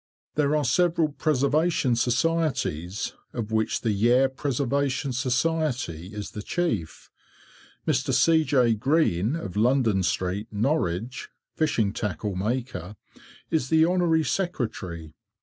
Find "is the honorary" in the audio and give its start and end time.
13.51-14.23